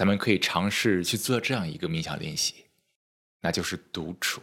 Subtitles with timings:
[0.00, 2.64] 咱们可以尝试去做这样一个冥想练习，
[3.40, 4.40] 那就是独处，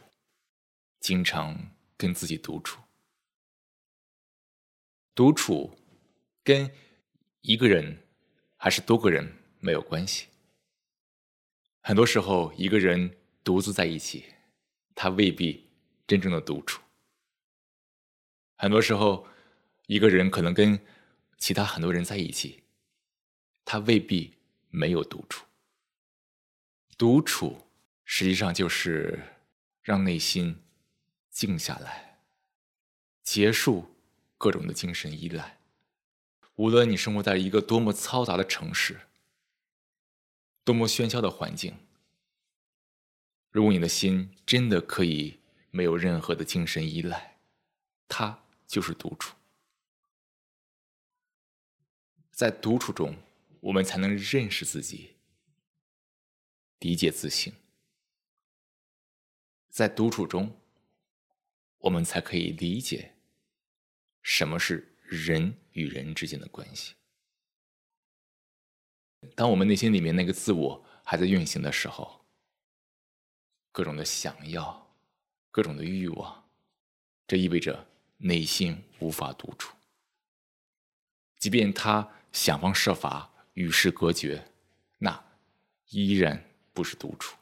[0.99, 2.79] 经常跟自己独处。
[5.16, 5.75] 独处
[6.43, 6.72] 跟
[7.42, 8.04] 一个人
[8.55, 10.28] 还是多个人没有关系。
[11.82, 14.26] 很多时候，一个人独自在一起，
[14.94, 15.68] 他未必
[16.05, 16.80] 真正的独处。
[18.58, 19.26] 很多时候，
[19.88, 20.80] 一个人可能跟
[21.39, 22.62] 其他很多人在一起，
[23.66, 24.36] 他未必
[24.70, 25.46] 没有独处。
[26.98, 27.67] 独处
[28.03, 29.38] 实际上就是
[29.81, 30.63] 让内心
[31.30, 32.20] 静下来，
[33.23, 33.94] 结束。
[34.39, 35.58] 各种的精神依赖，
[36.58, 39.08] 无论你生活在一个多么嘈杂的城市，
[40.63, 41.75] 多么喧嚣的环境，
[43.50, 45.39] 如果你的心真的可以
[45.72, 47.39] 没有任何的精神依赖，
[48.08, 49.36] 它就是独处。
[52.30, 53.16] 在独处中，
[53.61, 55.16] 我们才能认识自己，
[56.80, 57.54] 理解自性；
[59.70, 60.59] 在独处中，
[61.80, 63.14] 我们才可以理解。
[64.22, 66.95] 什么是人与人之间的关系？
[69.36, 72.25] 当我们内心里面那个自我还在运行的时候，
[73.72, 74.95] 各种的想要，
[75.50, 76.50] 各种的欲望，
[77.25, 79.75] 这意味着内心无法独处。
[81.39, 84.52] 即便他想方设法与世隔绝，
[84.98, 85.25] 那
[85.89, 86.47] 依然
[86.78, 87.36] 不是独处。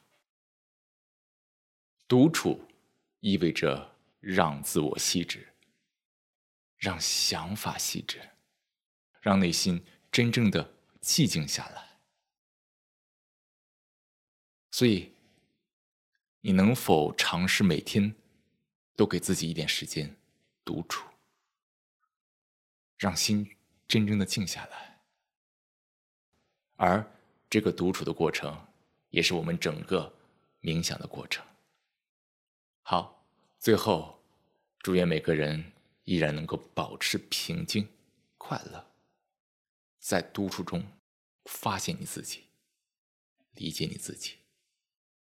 [2.08, 2.66] 独处
[3.20, 5.46] 意味着让自我息止。
[6.78, 8.20] 让想法细致，
[9.22, 11.98] 让内心真正的寂静下来。
[14.70, 15.10] 所以，
[16.42, 18.14] 你能否尝试每天
[18.94, 20.14] 都给自己一点时间
[20.66, 21.08] 独处，
[22.98, 23.56] 让心
[23.88, 25.00] 真正的静下来？
[26.76, 27.10] 而
[27.48, 28.66] 这个独处的过程，
[29.10, 30.12] 也是我们整个
[30.60, 31.44] 冥想的过程。
[32.82, 33.26] 好，
[33.58, 34.22] 最后，
[34.78, 35.72] 祝愿每个人。
[36.06, 37.88] 依然能够保持平静、
[38.38, 38.92] 快乐，
[39.98, 40.86] 在独处中
[41.46, 42.44] 发现你自己，
[43.54, 44.36] 理解你自己。